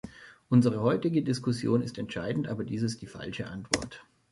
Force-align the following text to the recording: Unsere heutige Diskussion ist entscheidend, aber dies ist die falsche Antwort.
Unsere 0.49 0.81
heutige 0.81 1.21
Diskussion 1.21 1.83
ist 1.83 1.99
entscheidend, 1.99 2.47
aber 2.47 2.63
dies 2.63 2.81
ist 2.81 3.03
die 3.03 3.05
falsche 3.05 3.45
Antwort. 3.45 4.03